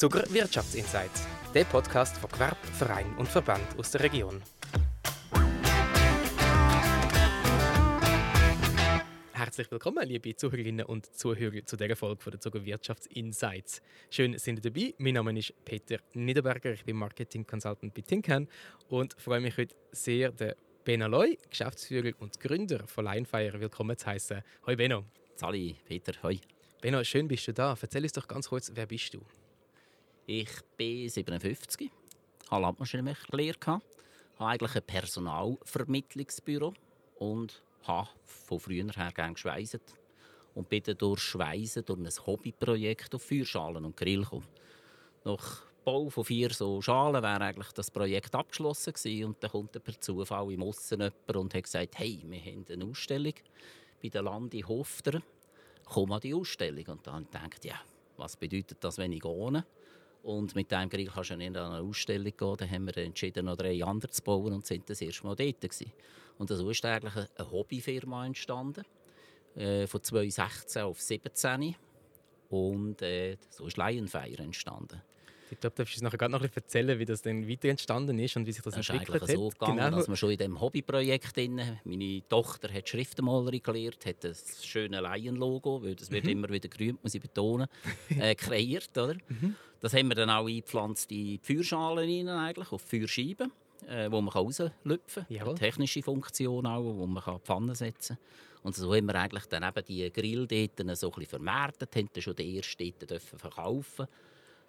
Zucker 0.00 0.22
Wirtschaftsinsights, 0.32 1.26
der 1.52 1.64
Podcast 1.64 2.16
von 2.18 2.30
Gewerb, 2.30 2.56
Verein 2.66 3.16
und 3.16 3.26
Verband 3.26 3.64
aus 3.76 3.90
der 3.90 4.02
Region. 4.02 4.40
Herzlich 9.32 9.68
willkommen, 9.72 10.06
liebe 10.06 10.36
Zuhörerinnen 10.36 10.86
und 10.86 11.06
Zuhörer, 11.06 11.66
zu 11.66 11.76
dieser 11.76 11.96
Folge 11.96 12.22
von 12.22 12.30
der 12.30 12.40
Zucker 12.40 12.64
Wirtschaftsinsights. 12.64 13.82
Schön, 14.08 14.38
sind 14.38 14.64
ihr 14.64 14.70
dabei. 14.70 14.94
Mein 14.98 15.14
Name 15.14 15.36
ist 15.36 15.52
Peter 15.64 15.98
Niederberger, 16.14 16.74
ich 16.74 16.84
bin 16.84 16.94
Marketing 16.94 17.44
Consultant 17.44 17.92
bei 17.92 18.02
Tinkan 18.02 18.46
und 18.90 19.16
freue 19.18 19.40
mich 19.40 19.56
heute 19.56 19.74
sehr, 19.90 20.30
den 20.30 20.52
Benno 20.84 21.08
Loy, 21.08 21.36
Geschäftsführer 21.50 22.12
und 22.20 22.38
Gründer 22.38 22.86
von 22.86 23.04
Linefire, 23.04 23.58
willkommen 23.58 23.98
zu 23.98 24.06
heißen. 24.06 24.42
Hoi 24.64 24.76
Benno. 24.76 25.06
Sali, 25.34 25.74
Peter, 25.84 26.12
hoi. 26.22 26.38
Benno, 26.80 27.02
schön 27.02 27.26
bist 27.26 27.48
du 27.48 27.52
da. 27.52 27.76
Erzähl 27.80 28.04
uns 28.04 28.12
doch 28.12 28.28
ganz 28.28 28.48
kurz, 28.48 28.70
wer 28.72 28.86
bist 28.86 29.12
du? 29.12 29.20
Ich 30.30 30.50
bin 30.76 31.08
57, 31.08 31.90
habe 32.50 32.60
Landmaschinenmechaniker 32.60 33.80
habe 34.38 34.50
eigentlich 34.50 34.76
ein 34.76 34.82
Personalvermittlungsbüro 34.82 36.74
und 37.18 37.62
habe 37.84 38.10
von 38.26 38.60
früher 38.60 38.92
her 38.92 39.10
gerne 39.14 39.32
geschweißt 39.32 39.80
und 40.54 40.68
bin 40.68 40.82
dann 40.82 40.98
durch 40.98 41.20
Schweißen 41.20 41.82
durch 41.86 41.98
ein 41.98 42.26
Hobbyprojekt 42.26 43.14
auf 43.14 43.22
Feuerschalen 43.22 43.86
und 43.86 43.96
Grill 43.96 44.20
gekommen. 44.20 44.46
Nach 45.24 45.62
Bau 45.82 46.10
von 46.10 46.26
vier 46.26 46.50
so 46.50 46.82
Schalen 46.82 47.22
wäre 47.22 47.40
eigentlich 47.40 47.72
das 47.72 47.90
Projekt 47.90 48.34
abgeschlossen 48.34 48.92
gewesen 48.92 49.24
und 49.24 49.42
dann 49.42 49.50
kommt 49.50 49.82
per 49.82 49.98
Zufall 49.98 50.52
im 50.52 50.62
Aussen 50.62 51.00
jemand 51.00 51.36
und 51.36 51.54
hat 51.54 51.64
gesagt, 51.64 51.98
hey, 51.98 52.20
wir 52.26 52.40
haben 52.40 52.66
eine 52.70 52.84
Ausstellung 52.84 53.32
bei 54.02 54.10
der 54.10 54.20
Landi 54.20 54.60
Hofter, 54.60 55.22
komm 55.86 56.12
an 56.12 56.20
die 56.20 56.34
Ausstellung. 56.34 56.84
Und 56.88 57.06
dann 57.06 57.14
habe 57.14 57.24
ich 57.24 57.30
gedacht, 57.30 57.64
ja, 57.64 57.80
was 58.18 58.36
bedeutet 58.36 58.76
das, 58.84 58.98
wenn 58.98 59.12
ich 59.12 59.22
gehe? 59.22 59.64
Und 60.28 60.54
mit 60.54 60.70
diesem 60.70 60.90
Grill 60.90 61.06
kannst 61.06 61.30
du 61.30 61.36
nicht 61.38 61.56
an 61.56 61.72
eine 61.72 61.88
Ausstellung 61.88 62.32
gehen. 62.36 62.56
Dann 62.58 62.70
haben 62.70 62.84
wir 62.84 62.98
entschieden, 62.98 63.46
noch 63.46 63.56
drei 63.56 63.82
andere 63.82 64.10
zu 64.10 64.22
bauen 64.22 64.52
und 64.52 64.66
sind 64.66 64.90
das 64.90 65.00
erste 65.00 65.24
Mal 65.24 65.34
dort. 65.34 65.58
Gewesen. 65.62 65.90
Und 66.36 66.50
so 66.50 66.68
ist 66.68 66.84
eigentlich 66.84 67.16
eine 67.16 67.50
Hobbyfirma 67.50 68.26
entstanden. 68.26 68.84
Äh, 69.54 69.86
von 69.86 70.02
2016 70.02 70.82
auf 70.82 70.98
2017. 70.98 71.76
Und 72.50 73.00
äh, 73.00 73.38
so 73.48 73.68
ist 73.68 73.78
Lionfire 73.78 74.42
entstanden. 74.42 75.00
Ich 75.50 75.60
glaube, 75.60 75.76
darfst 75.76 75.94
du 75.94 75.96
uns 75.96 76.02
nachher 76.02 76.28
noch 76.28 76.40
ein 76.40 76.48
bisschen 76.48 76.62
erzählen, 76.62 76.98
wie 76.98 77.04
das 77.04 77.22
dann 77.22 77.48
weiter 77.48 77.68
entstanden 77.68 78.18
ist 78.18 78.36
und 78.36 78.46
wie 78.46 78.52
sich 78.52 78.62
das, 78.62 78.74
das 78.74 78.88
entwickelt 78.88 79.22
hat. 79.22 79.30
so 79.30 79.48
gegangen, 79.48 79.76
genau. 79.78 79.96
dass 79.96 80.08
wir 80.08 80.16
schon 80.16 80.30
in 80.30 80.38
diesem 80.38 80.60
Hobbyprojekt 80.60 81.36
drin, 81.36 81.60
meine 81.84 82.22
Tochter 82.28 82.72
hat 82.72 82.88
Schriftenmalerei 82.88 83.58
gelernt, 83.58 84.04
hat 84.06 84.24
das 84.24 84.64
schöne 84.64 85.00
Lion-Logo, 85.00 85.82
weil 85.82 85.94
das 85.94 86.10
wird 86.10 86.24
mhm. 86.24 86.30
immer 86.30 86.48
wieder 86.50 86.68
gerühmt, 86.68 87.02
muss 87.02 87.14
ich 87.14 87.20
betonen, 87.20 87.68
äh, 88.18 88.34
kreiert. 88.34 88.96
Oder? 88.96 89.14
Mhm. 89.28 89.54
Das 89.80 89.94
haben 89.94 90.08
wir 90.08 90.14
dann 90.14 90.30
auch 90.30 90.46
eingepflanzt 90.46 91.10
in 91.12 91.24
die 91.24 91.40
Feuerschalen 91.42 92.08
rein, 92.08 92.28
eigentlich, 92.28 92.72
auf 92.72 92.82
Feuerscheiben, 92.82 93.52
äh, 93.88 94.10
wo 94.10 94.20
man 94.20 94.32
rauslüpfen 94.32 95.26
kann. 95.28 95.40
Eine 95.40 95.54
technische 95.54 96.02
Funktion 96.02 96.66
auch, 96.66 96.82
wo 96.82 97.06
man 97.06 97.22
kann 97.22 97.40
Pfannen 97.40 97.74
setzen 97.74 98.16
kann. 98.16 98.48
Und 98.62 98.74
so 98.74 98.94
haben 98.94 99.06
wir 99.06 99.14
eigentlich 99.14 99.46
dann 99.46 99.62
eben 99.62 99.84
die 99.86 100.12
Grill 100.12 100.46
dort 100.46 100.98
so 100.98 101.08
ein 101.08 101.14
bisschen 101.14 101.26
vermarktet, 101.26 101.94
haben 101.94 102.10
dann 102.12 102.22
schon 102.22 102.34
den 102.34 102.56
ersten 102.56 102.92
dort 103.06 103.22
verkaufen 103.22 104.06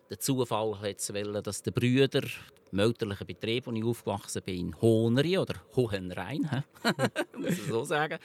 der 0.09 0.19
Zufall 0.19 0.71
wollen, 0.71 1.43
dass 1.43 1.61
der 1.61 1.71
Brüder, 1.71 2.21
mütterlichen 2.71 3.27
Betrieb, 3.27 3.67
wo 3.67 3.71
ich 3.71 3.83
aufgewachsen 3.83 4.41
bin, 4.43 4.59
in 4.59 4.81
Honeri 4.81 5.37
oder 5.37 5.55
Hohenrhein, 5.75 6.63
muss 7.37 7.51
ich 7.51 7.67
so 7.67 7.83
sagen, 7.83 8.19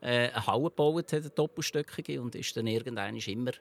äh, 0.00 0.28
eine 0.28 0.46
Halle 0.46 0.64
gebaut 0.64 1.12
hat, 1.12 1.20
eine 1.20 1.30
Doppelstöckige, 1.30 2.20
und 2.20 2.34
ist 2.34 2.56
dann 2.56 2.66
irgendwann 2.66 3.16
immer 3.16 3.52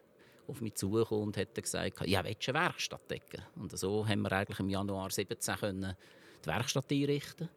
auf 0.47 0.61
mich 0.61 0.75
zugekommen 0.75 1.27
und 1.27 1.37
hat 1.37 1.55
gesagt, 1.55 2.05
ja, 2.05 2.23
willst 2.23 2.49
eine 2.49 2.59
Werkstatt 2.59 3.09
decken? 3.09 3.43
Und 3.55 3.77
so 3.77 4.07
haben 4.07 4.21
wir 4.21 4.31
eigentlich 4.31 4.59
im 4.59 4.69
Januar 4.69 5.11
17 5.11 5.55
können 5.55 5.95
die 6.43 6.47
Werkstatt 6.47 6.91
einrichten. 6.91 7.49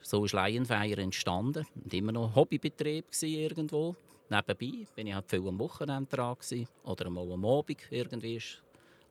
So 0.00 0.24
ist 0.24 0.32
Laienfeier 0.32 0.98
entstanden 0.98 1.66
und 1.74 1.92
immer 1.92 2.12
noch 2.12 2.34
Hobbybetrieb 2.36 3.06
irgendwo. 3.20 3.96
Nebenbei 4.30 4.86
bin 4.94 5.08
ich 5.08 5.14
halt 5.14 5.28
viel 5.28 5.46
am 5.48 5.58
Wochenende 5.58 6.08
dran 6.08 6.36
oder 6.84 7.10
mal 7.10 7.32
am 7.32 7.44
Abend 7.44 7.78
irgendwie 7.90 8.36
ist 8.36 8.62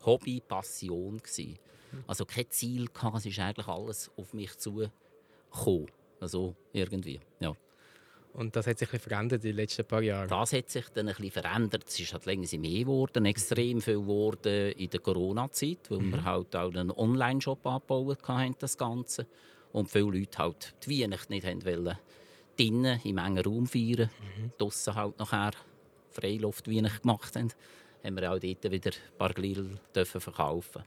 Hobby, 0.06 0.42
Passion. 0.46 1.18
Gewesen. 1.18 1.58
Also 2.06 2.26
kein 2.26 2.50
Ziel, 2.50 2.88
es 3.16 3.26
ist 3.26 3.40
eigentlich 3.40 3.68
alles 3.68 4.12
auf 4.18 4.34
mich 4.34 4.58
zugekommen. 4.58 4.92
Also 6.20 6.56
irgendwie, 6.74 7.20
ja. 7.40 7.56
Und 8.34 8.56
das 8.56 8.68
hat 8.68 8.78
sich 8.78 8.94
ein 8.94 9.00
verändert 9.00 9.44
in 9.44 9.52
den 9.52 9.56
letzten 9.56 9.86
paar 9.86 10.02
Jahren? 10.02 10.30
Das 10.30 10.54
hat 10.54 10.70
sich 10.70 10.88
dann 10.90 11.08
ein 11.08 11.16
bisschen 11.16 11.32
verändert. 11.32 11.86
Es 11.88 12.00
ist 12.00 12.14
halt 12.14 12.26
länger 12.26 12.48
mehr 12.60 12.82
geworden, 12.82 13.26
extrem 13.26 13.82
viel 13.82 14.02
geworden 14.02 14.74
in 14.74 14.90
der 14.90 15.00
Corona-Zeit, 15.00 15.90
weil 15.90 16.00
mhm. 16.00 16.12
wir 16.12 16.24
halt 16.24 16.56
auch 16.56 16.70
einen 16.70 16.92
Online-Shop 16.92 17.66
abgebaut 17.66 18.20
haben, 18.28 18.56
das 18.60 18.78
Ganze. 18.78 19.26
Und 19.72 19.90
viele 19.90 20.20
Leute 20.20 20.38
halt 20.38 20.76
die 20.86 21.02
Weihnacht 21.02 21.30
nicht 21.32 21.48
haben 21.48 21.66
wollen, 21.66 21.98
drinnen 22.58 23.00
im 23.04 23.18
engen 23.18 23.44
Raum 23.44 23.66
feiern, 23.66 24.10
mhm. 24.38 24.52
draussen 24.58 24.94
halt 24.94 25.18
nachher 25.18 25.52
Freiluft 26.12 26.70
Weihnacht 26.70 27.02
gemacht 27.02 27.36
haben 27.36 27.52
haben 28.04 28.16
wir 28.16 28.32
auch 28.32 28.40
dort 28.40 28.72
wieder 28.72 28.92
ein 28.92 29.18
paar 29.18 29.34
Grill 29.34 29.80
dürfen 29.94 30.22
verkaufen 30.22 30.84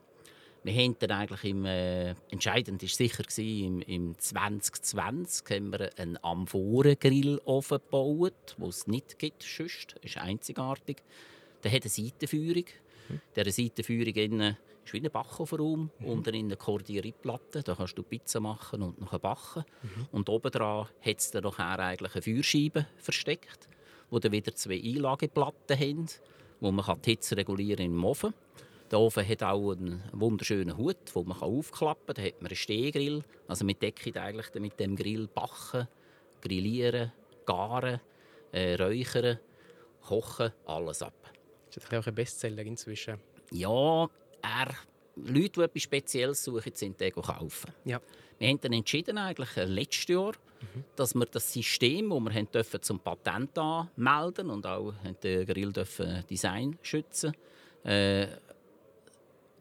wir 0.63 0.75
haben 0.75 0.97
dann 0.99 1.11
eigentlich 1.13 1.45
im, 1.45 1.65
äh, 1.65 2.11
entscheidend 2.31 2.83
ist 2.83 2.97
sicher 2.97 3.23
gewesen, 3.23 3.81
im, 3.81 4.09
im 4.11 4.19
2020 4.19 5.57
haben 5.57 5.73
wir 5.73 5.91
einen 5.99 6.23
Amphoren-Grillofen 6.23 7.79
gebaut, 7.79 8.57
den 8.59 8.69
es 8.69 8.87
nicht 8.87 9.19
gibt, 9.19 9.43
sonst. 9.43 9.97
ist 10.03 10.19
einzigartig. 10.19 10.99
Der 11.65 11.73
hat 11.73 11.83
eine 11.83 11.91
Seitenführung. 11.91 12.65
Mhm. 13.09 13.21
Dieser 13.35 13.51
Seitenführung 13.51 14.15
innen 14.15 14.57
ist 14.85 14.93
wie 14.93 15.01
ein 15.01 15.11
Backofenraum, 15.11 15.91
mhm. 15.99 16.07
unten 16.07 16.35
in 16.35 16.47
eine 16.47 16.57
Cordierieplatte, 16.57 17.63
da 17.63 17.75
kannst 17.75 17.97
du 17.97 18.03
Pizza 18.03 18.41
machen 18.41 18.83
und 18.83 19.01
noch 19.01 19.19
backen. 19.19 19.65
Mhm. 19.83 20.09
Und 20.13 20.29
oben 20.29 20.51
dran 20.51 20.89
hat 21.01 21.19
es 21.19 21.31
dann 21.31 21.45
nachher 21.45 21.79
eigentlich 21.79 22.15
eine 22.15 22.23
Feuerscheibe 22.23 22.87
versteckt, 22.99 23.69
wo 24.11 24.19
dann 24.19 24.33
wieder 24.33 24.55
zwei 24.55 24.81
Einlageplatten 24.83 25.79
haben 25.79 26.09
wo 26.61 26.71
man 26.71 27.01
die 27.03 27.11
Hitze 27.11 27.37
regulieren 27.37 27.87
im 27.87 28.05
Ofen. 28.05 28.35
Der 28.91 28.99
Ofen 28.99 29.27
hat 29.27 29.43
auch 29.43 29.73
einen 29.73 30.03
wunderschönen 30.13 30.77
Hut, 30.77 31.15
den 31.15 31.29
man 31.29 31.41
aufklappen 31.41 32.15
kann. 32.15 32.17
Da 32.17 32.23
hat 32.23 32.43
man 32.43 32.49
einen 32.49 32.57
Stehgrill. 32.57 33.23
Also 33.47 33.67
wir 33.67 33.75
decken 33.75 34.17
eigentlich 34.19 34.53
mit 34.55 34.81
dem 34.81 34.97
Grill 34.97 35.29
backen, 35.29 35.87
grillieren, 36.41 37.13
garen, 37.47 38.01
äh, 38.53 38.75
räuchern, 38.75 39.39
kochen, 40.03 40.53
alles 40.67 41.03
ab. 41.03 41.15
Ist 41.69 41.91
das 41.91 41.99
auch 41.99 42.07
ein 42.07 42.15
Bestseller 42.15 42.63
inzwischen? 42.63 43.19
Ja, 43.53 44.09
er, 44.43 44.75
Leute, 45.17 45.51
die 45.51 45.61
etwas 45.61 45.83
Spezielles 45.83 46.43
suchen, 46.43 46.73
sind 46.75 47.01
den 47.01 47.13
kaufen. 47.13 47.73
Ja. 47.85 48.01
Wir 48.39 48.49
haben 48.49 48.61
dann 48.61 48.73
entschieden, 48.73 49.19
eigentlich 49.19 49.57
äh, 49.57 49.65
letztes 49.65 50.09
Jahr, 50.09 50.33
dass 50.97 51.15
wir 51.15 51.27
das 51.27 51.53
System, 51.53 52.11
das 52.11 52.21
wir 52.21 52.35
haben 52.35 52.51
dürfen, 52.51 52.83
zum 52.83 53.01
Patent 53.01 53.57
anmelden 53.59 54.51
und 54.51 54.67
auch 54.67 54.93
den 55.23 55.47
Grill 55.47 55.73
dürfen 55.73 56.25
Design 56.29 56.79
schützen 56.83 57.35
äh, 57.85 58.27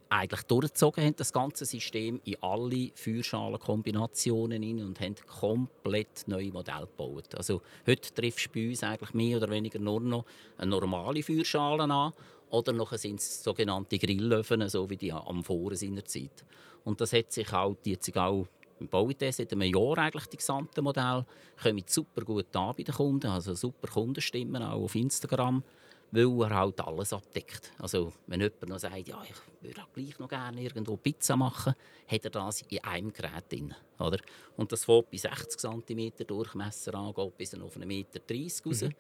eigentlich 0.10 0.44
durchgezogen 0.44 1.04
haben, 1.04 1.16
das 1.16 1.32
ganze 1.32 1.66
System 1.66 2.20
in 2.26 2.36
alle 2.42 2.90
Feuerschalenkombinationen 2.96 4.84
und 4.84 5.00
haben 5.00 5.16
komplett 5.28 6.28
neue 6.28 6.52
Modelle 6.52 6.88
gebaut. 6.88 7.36
Also 7.36 7.62
heute 7.86 8.14
triffst 8.14 8.48
du 8.48 8.50
bei 8.54 8.70
uns 8.70 8.84
eigentlich 8.84 9.14
mehr 9.14 9.38
oder 9.38 9.50
weniger 9.50 9.80
nur 9.80 10.02
noch 10.02 10.26
eine 10.58 10.72
normale 10.72 11.22
Feuerschale 11.22 11.84
an 11.84 12.14
oder 12.50 12.74
noch 12.74 12.92
sind 12.94 13.20
es 13.20 13.44
sogenannte 13.44 14.00
Grillöfen, 14.00 14.68
so 14.68 14.90
wie 14.90 14.98
die 14.98 15.14
am 15.14 15.44
Voren 15.44 15.76
seiner 15.76 16.04
Zeit. 16.04 16.44
Und 16.84 17.00
das 17.02 17.14
hat 17.14 17.32
sich 17.32 17.54
auch, 17.54 17.76
die 17.86 17.94
hat 17.94 18.04
sich 18.04 18.18
auch 18.18 18.48
im 18.80 18.88
Bauitest 18.88 19.38
seit 19.38 19.52
einem 19.52 19.74
Jahr 19.74 19.98
eigentlich 19.98 20.28
die 20.28 20.38
gesamten 20.38 20.84
Modelle. 20.84 21.26
Kommen 21.62 21.84
super 21.88 22.22
gut 22.24 22.56
an 22.56 22.74
bei 22.76 22.84
den 22.84 22.94
Kunden, 22.94 23.28
also 23.28 23.54
super 23.54 23.88
Kundenstimmen 23.88 24.62
auch 24.62 24.82
auf 24.82 24.96
Instagram, 24.96 25.64
weil 26.12 26.42
er 26.42 26.56
halt 26.56 26.82
alles 26.82 27.14
abdeckt. 27.14 27.72
Also 27.78 28.14
wenn 28.28 28.42
jemand 28.42 28.70
noch 28.70 28.80
sagt, 28.80 29.08
ja, 29.08 29.22
ich 29.24 29.66
würde 29.68 29.82
auch 29.82 29.94
gleich 29.94 30.18
noch 30.20 30.30
gerne 30.30 30.62
irgendwo 30.62 30.98
Pizza 30.98 31.36
machen, 31.36 31.74
hat 32.08 32.24
er 32.26 32.32
das 32.32 32.62
in 32.62 32.84
einem 32.84 33.14
Gerät 33.14 33.52
drin, 33.52 33.74
oder? 34.00 34.20
Und 34.58 34.72
das 34.72 34.86
fängt 34.86 35.12
bei 35.12 35.18
60 35.18 35.60
cm 35.60 36.12
Durchmesser 36.28 36.96
an, 36.96 37.14
geht 37.14 37.38
bis 37.38 37.56
auf 37.56 37.76
1,30 37.76 37.86
Meter 37.86 38.20
raus. 38.20 38.82
Mhm 38.82 38.94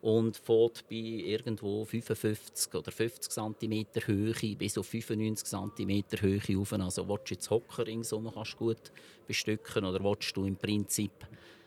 und 0.00 0.36
fährt 0.36 0.84
bei 0.88 0.96
irgendwo 0.96 1.84
55 1.84 2.74
oder 2.74 2.92
50 2.92 3.32
cm 3.32 3.86
Höhe 4.06 4.56
bis 4.56 4.78
auf 4.78 4.86
95 4.86 5.46
cm 5.48 6.04
Höhe 6.20 6.58
auf. 6.58 6.72
Also 6.72 7.08
willst 7.08 7.30
du 7.30 7.34
jetzt 7.34 7.50
Hockering 7.50 8.02
so 8.02 8.20
kannst 8.20 8.54
du 8.54 8.56
gut 8.56 8.92
bestücken 9.26 9.84
oder 9.84 10.02
willst 10.02 10.36
du 10.36 10.44
im 10.44 10.56
Prinzip 10.56 11.12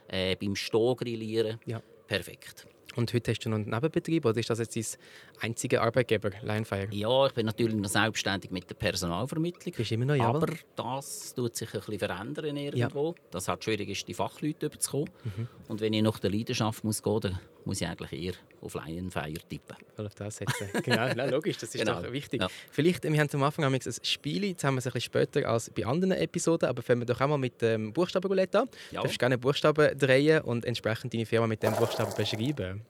äh, 0.07 0.35
beim 0.35 0.55
Stehen 0.55 0.95
grillieren? 0.95 1.59
Ja. 1.65 1.81
Perfekt. 2.07 2.67
Und 2.95 3.13
heute 3.13 3.31
hast 3.31 3.39
du 3.45 3.49
noch 3.49 3.57
einen 3.57 3.69
Nebenbetrieb 3.69 4.25
oder 4.25 4.37
ist 4.39 4.49
das 4.49 4.59
jetzt 4.59 4.75
dein 4.75 5.51
einziger 5.51 5.81
Arbeitgeber, 5.83 6.31
Linefire? 6.41 6.87
Ja, 6.91 7.27
ich 7.27 7.33
bin 7.33 7.45
natürlich 7.45 7.75
noch 7.75 7.89
selbstständig 7.89 8.51
mit 8.51 8.69
der 8.69 8.75
Personalvermittlung. 8.75 9.73
Bist 9.75 9.91
immer 9.91 10.05
noch. 10.05 10.19
Aber 10.21 10.47
das 10.75 11.33
tut 11.33 11.55
sich 11.55 11.73
ein 11.73 11.79
bisschen 11.79 11.99
verändern 11.99 12.57
irgendwo. 12.57 13.09
Ja. 13.09 13.23
Das 13.31 13.47
hat 13.47 13.63
schwierig 13.63 13.89
ist, 13.89 14.07
die 14.07 14.13
Fachleute 14.13 14.65
überzukommen. 14.65 15.09
Mhm. 15.23 15.47
Und 15.67 15.81
wenn 15.81 15.93
ich 15.93 16.01
nach 16.01 16.19
der 16.19 16.31
Leidenschaft 16.31 16.83
muss 16.83 17.01
gehen, 17.01 17.19
dann 17.21 17.39
muss 17.69 17.81
ich 17.81 17.87
eigentlich 17.87 18.13
eher 18.13 18.33
auf 18.61 18.73
Lionfire 18.73 19.33
tippen. 19.47 19.77
Weil 19.95 20.07
auf 20.07 20.15
das 20.15 20.37
setzen. 20.37 20.69
genau, 20.83 21.13
Nein, 21.13 21.29
logisch, 21.29 21.57
das 21.57 21.75
ist 21.75 21.79
genau. 21.79 22.01
doch 22.01 22.11
wichtig. 22.11 22.41
Ja. 22.41 22.47
Vielleicht, 22.71 23.03
wir 23.03 23.19
haben 23.19 23.29
am 23.31 23.43
Anfang 23.43 23.65
ein 23.65 23.79
Spiel, 24.01 24.45
jetzt 24.45 24.63
haben 24.63 24.73
wir 24.73 24.79
es 24.79 24.87
ein 24.87 24.93
bisschen 24.93 25.05
später 25.05 25.47
als 25.47 25.69
bei 25.69 25.85
anderen 25.85 26.13
Episoden, 26.13 26.67
aber 26.67 26.81
fangen 26.81 27.01
wir 27.01 27.05
doch 27.05 27.21
auch 27.21 27.27
mal 27.27 27.37
mit 27.37 27.61
dem 27.61 27.85
ähm, 27.85 27.93
Buchstabenroulette 27.93 28.61
an. 28.61 28.69
Ja. 28.89 29.01
Du 29.01 29.03
darfst 29.03 29.19
gerne 29.19 29.37
Buchstaben 29.37 29.95
drehen 29.95 30.41
und 30.41 30.65
entsprechend 30.65 31.13
deine 31.13 31.27
Firma 31.27 31.45
mit 31.45 31.61
dem 31.61 31.75
Buchstaben 31.75 32.11
beschreiben. 32.17 32.81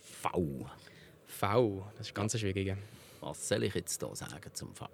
V. 0.00 0.70
V, 1.26 1.86
das 1.98 2.06
ist 2.06 2.14
ganz 2.14 2.38
schwierig. 2.38 2.74
Was 3.20 3.46
soll 3.46 3.64
ich 3.64 3.74
jetzt 3.74 4.00
hier 4.00 4.16
sagen 4.16 4.54
zum 4.54 4.74
V? 4.74 4.88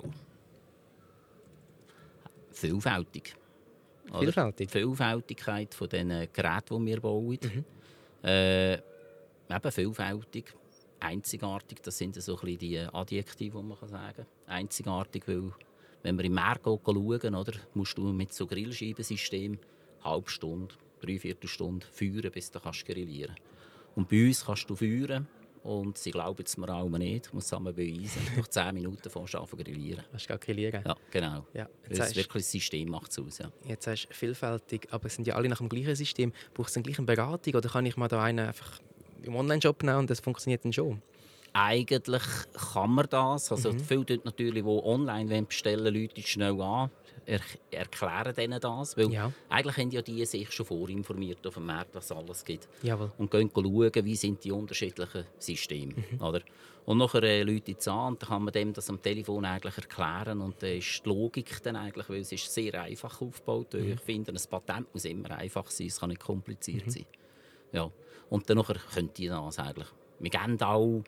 Vielfältig. 2.50 3.36
Vielfältig? 4.18 4.70
Vielfältigkeit 4.72 5.72
von 5.72 5.88
den 5.88 6.08
Geräten, 6.32 6.84
die 6.84 6.86
wir 6.86 7.00
bauen. 7.00 7.38
Mhm. 7.40 7.64
Äh, 8.28 8.78
eben 9.50 9.72
vielfältig, 9.72 10.54
einzigartig, 11.00 11.82
das 11.82 11.98
sind 11.98 12.20
so 12.20 12.38
ein 12.38 12.58
die 12.58 12.78
Adjektive, 12.78 13.58
die 13.58 13.64
man 13.64 13.76
sagen 13.88 14.14
kann. 14.16 14.26
Einzigartig, 14.46 15.26
weil 15.26 15.52
wenn 16.02 16.16
wir 16.16 16.24
im 16.24 16.34
Meer 16.34 16.58
schauen, 16.62 17.34
oder, 17.34 17.52
musst 17.74 17.98
du 17.98 18.12
mit 18.12 18.32
so 18.32 18.46
Grillscheibensystem 18.46 19.58
eine 20.02 20.04
halbe 20.04 20.30
Stunde, 20.30 20.74
dreiviertel 21.00 21.48
Stunde 21.48 21.86
feuern, 21.90 22.30
bis 22.32 22.50
du 22.50 22.60
kannst 22.60 22.86
grillieren 22.86 23.36
Und 23.94 24.08
bei 24.08 24.26
uns 24.26 24.44
kannst 24.44 24.68
du 24.68 24.76
feuern 24.76 25.26
und 25.62 25.98
sie 25.98 26.10
glauben 26.10 26.42
es 26.44 26.56
mir 26.56 26.72
auch 26.72 26.88
nicht, 26.88 27.26
ich 27.26 27.32
muss 27.32 27.46
es 27.46 27.52
einmal 27.52 27.74
beweisen. 27.74 28.22
Nach 28.36 28.48
10 28.48 28.74
Minuten 28.74 29.10
du 29.12 29.38
an 29.38 29.46
grillieren. 29.58 30.04
Hast 30.12 30.28
du 30.28 30.38
grillieren? 30.38 30.82
Ja, 30.86 30.96
genau. 31.10 31.46
Ja, 31.52 31.68
das 31.88 32.16
wirklich 32.16 32.44
das 32.44 32.52
System 32.52 32.88
macht 32.88 33.10
es 33.10 33.18
aus. 33.18 33.38
Ja. 33.38 33.52
Jetzt 33.66 33.84
sagst 33.84 34.08
du 34.08 34.14
vielfältig, 34.14 34.88
aber 34.90 35.08
sind 35.08 35.26
ja 35.26 35.34
alle 35.34 35.48
nach 35.48 35.58
dem 35.58 35.68
gleichen 35.68 35.94
System. 35.94 36.32
Brauchst 36.54 36.74
du 36.74 36.80
dann 36.80 36.84
gleich 36.84 36.98
eine 36.98 37.06
Beratung 37.06 37.54
oder 37.54 37.68
kann 37.68 37.84
ich 37.84 37.96
mal 37.96 38.08
da 38.08 38.22
einen 38.22 38.46
einfach 38.46 38.80
im 39.22 39.36
Online-Shop 39.36 39.82
nehmen 39.82 39.98
und 39.98 40.10
das 40.10 40.20
funktioniert 40.20 40.64
dann 40.64 40.72
schon? 40.72 41.02
Eigentlich 41.52 42.22
kann 42.72 42.90
man 42.90 43.06
das. 43.10 43.50
Also 43.50 43.72
mhm. 43.72 43.80
viele 43.80 44.00
Leute 44.00 44.20
natürlich, 44.24 44.62
die 44.62 44.68
online 44.68 45.42
bestellen, 45.42 45.92
Leute 45.92 46.22
schnell 46.22 46.60
an 46.60 46.90
er 47.30 47.40
erklären 47.70 48.34
denen 48.34 48.60
das. 48.60 48.96
Weil 48.96 49.12
ja. 49.12 49.32
eigentlich 49.48 49.76
haben 49.76 49.90
ja 49.90 50.02
die 50.02 50.24
sich 50.24 50.50
schon 50.50 50.66
vorinformiert 50.66 51.46
auf 51.46 51.54
dem 51.54 51.66
Markt, 51.66 51.94
was 51.94 52.10
alles 52.12 52.44
gibt. 52.44 52.68
Jawohl. 52.82 53.12
Und 53.18 53.30
gehen 53.30 53.50
schauen, 53.54 54.04
wie 54.04 54.16
sind 54.16 54.44
die 54.44 54.52
unterschiedlichen 54.52 55.24
Systeme. 55.38 55.94
Mhm. 55.94 56.20
Oder? 56.20 56.40
Und 56.86 56.98
nachher 56.98 57.22
äh, 57.22 57.42
Leute 57.42 57.76
an 57.90 58.12
und 58.12 58.22
dann 58.22 58.28
kann 58.28 58.42
man 58.42 58.52
dem 58.52 58.72
das 58.72 58.88
am 58.90 59.00
Telefon 59.00 59.44
eigentlich 59.44 59.76
erklären. 59.76 60.40
Und 60.40 60.62
dann 60.62 60.76
ist 60.76 61.02
die 61.04 61.08
Logik 61.08 61.62
dann 61.62 61.76
eigentlich, 61.76 62.08
weil 62.08 62.20
es 62.20 62.32
ist 62.32 62.52
sehr 62.52 62.80
einfach 62.82 63.20
aufgebaut. 63.20 63.74
Mhm. 63.74 63.92
Ich 63.92 64.00
finde, 64.00 64.32
ein 64.32 64.38
Patent 64.50 64.92
muss 64.92 65.04
immer 65.04 65.30
einfach 65.32 65.70
sein, 65.70 65.86
es 65.86 66.00
kann 66.00 66.08
nicht 66.08 66.20
kompliziert 66.20 66.86
mhm. 66.86 66.90
sein. 66.90 67.06
Ja. 67.72 67.90
Und 68.30 68.48
dann 68.48 68.62
könnt 68.62 69.18
ihr 69.18 69.30
das 69.32 69.58
eigentlich. 69.58 69.88
Wir 70.18 70.30
geben 70.30 70.62
auch 70.62 71.02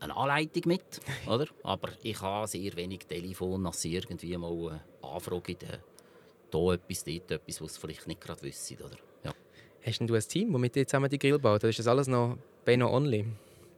eine 0.00 0.16
Anleitung 0.16 0.62
mit, 0.66 1.00
oder? 1.26 1.46
aber 1.62 1.90
ich 2.02 2.20
habe 2.20 2.46
sehr 2.46 2.74
wenig 2.76 3.00
Telefon, 3.00 3.64
dass 3.64 3.82
sie 3.82 3.94
irgendwie 3.94 4.36
mal 4.36 4.50
eine 4.50 4.80
Anfrage 5.02 5.56
haben. 5.66 5.82
Da 6.50 6.74
etwas, 6.74 7.04
dort 7.04 7.30
etwas, 7.30 7.60
was 7.60 7.74
sie 7.74 7.80
vielleicht 7.80 8.06
nicht 8.06 8.20
gerade 8.20 8.42
wissen. 8.42 8.78
Oder? 8.78 8.96
Ja. 9.24 9.32
Hast 9.84 10.00
du 10.00 10.14
ein 10.14 10.20
Team, 10.20 10.52
das 10.52 10.60
mit 10.60 10.74
dir 10.74 10.86
zusammen 10.86 11.10
die 11.10 11.18
Grill 11.18 11.38
baut? 11.38 11.60
Oder 11.60 11.68
ist 11.68 11.78
das 11.78 11.86
alles 11.86 12.08
noch 12.08 12.36
Beno 12.64 12.94
Only? 12.94 13.26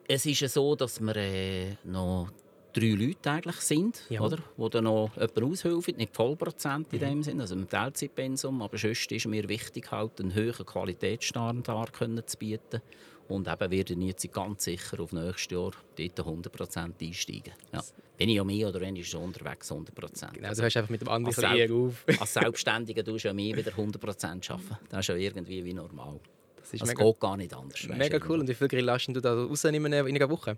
Es 0.07 0.27
ist 0.27 0.41
so, 0.53 0.75
dass 0.75 1.01
wir 1.01 1.17
äh, 1.17 1.77
noch 1.85 2.31
drei 2.75 2.91
Leute 2.91 3.31
eigentlich 3.31 3.57
sind, 3.57 4.03
ja. 4.09 4.21
oder? 4.21 4.39
die 4.57 4.71
dann 4.71 4.85
noch 4.85 5.11
jemanden 5.15 5.45
aushelfen, 5.45 5.97
nicht 5.97 6.15
Vollprozent 6.15 6.93
in 6.93 7.01
mhm. 7.01 7.05
dem 7.05 7.23
Sinn, 7.23 7.41
also 7.41 7.55
im 7.55 7.69
Teilzeitpensum, 7.69 8.61
aber 8.63 8.77
sonst 8.77 9.11
ist 9.11 9.27
mir 9.27 9.49
wichtig, 9.49 9.91
halt 9.91 10.21
einen 10.21 10.35
höheren 10.35 10.67
Qualitätsstandard 10.67 11.97
zu 12.27 12.39
bieten 12.39 12.83
und 13.29 13.49
eben 13.49 13.71
werden 13.71 14.03
jetzt 14.03 14.33
ganz 14.33 14.65
sicher 14.65 15.01
auf 15.01 15.13
nächstes 15.13 15.51
Jahr 15.51 15.73
dort 15.97 16.21
100% 16.21 16.93
einsteigen. 17.01 17.53
Ja. 17.73 17.83
Bin 18.17 18.29
ich 18.29 18.37
ja 18.37 18.45
mehr 18.45 18.69
oder 18.69 18.81
weniger 18.81 19.07
schon 19.07 19.25
unterwegs 19.25 19.73
100%. 19.73 20.33
Genau, 20.35 20.53
du 20.53 20.63
hast 20.63 20.77
einfach 20.77 20.91
mit 20.91 21.01
dem 21.01 21.09
anderen 21.09 21.57
eher 21.57 21.73
auf. 21.73 22.05
als 22.21 22.35
Selbstständiger 22.35 23.05
tust 23.05 23.25
du 23.25 23.29
ja 23.29 23.35
mehr 23.35 23.57
wieder 23.57 23.73
100% 23.73 24.51
arbeiten. 24.51 24.77
Das 24.89 25.01
ist 25.01 25.09
ja 25.09 25.17
irgendwie 25.17 25.65
wie 25.65 25.75
normal. 25.75 26.21
Das, 26.57 26.73
ist 26.73 26.83
das 26.83 26.89
mega, 26.91 27.05
geht 27.05 27.21
gar 27.21 27.37
nicht 27.37 27.55
anders. 27.55 27.87
Mega 27.89 28.19
cool. 28.29 28.41
Und 28.41 28.49
wie 28.49 28.55
viel 28.55 28.69
Grilllasten 28.69 29.15
du 29.15 29.21
da 29.21 29.35
rausnehmen 29.35 29.93
in 29.93 30.17
einer 30.17 30.31
Woche? 30.31 30.57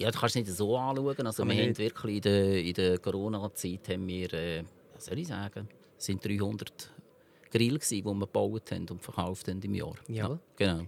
Ja, 0.00 0.10
du 0.10 0.18
kannst 0.18 0.34
es 0.34 0.46
nicht 0.46 0.56
so 0.56 0.76
anschauen. 0.76 1.26
Also, 1.26 1.46
wir 1.46 1.54
haben 1.54 1.76
wirklich 1.76 2.16
in 2.16 2.22
der, 2.22 2.64
in 2.64 2.72
der 2.72 2.98
Corona-Zeit 2.98 3.88
haben 3.90 4.08
wir, 4.08 4.32
äh, 4.32 4.64
was 4.94 5.06
soll 5.06 5.18
ich 5.18 5.28
sagen, 5.28 5.68
sind 5.98 6.24
300 6.24 6.90
Grill 7.50 7.78
die 7.78 8.04
wir 8.04 8.14
gebaut 8.14 8.70
haben 8.72 8.86
und 8.88 9.02
verkauft 9.02 9.48
haben 9.48 9.60
im 9.60 9.74
Jahr. 9.74 9.94
Ja. 10.08 10.28
ja 10.28 10.40
genau. 10.56 10.86